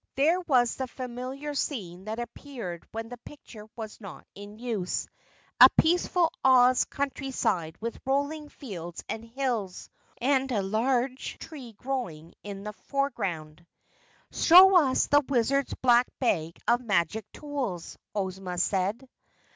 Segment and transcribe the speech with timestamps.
[0.15, 5.07] There was the familiar scene that appeared when the Picture was not in use
[5.59, 12.63] a peaceful Oz countryside with rolling fields and hills and a large tree growing in
[12.63, 13.63] the foreground.
[14.31, 19.07] "Show us the Wizard's Black Bag of Magic Tools," Ozma said.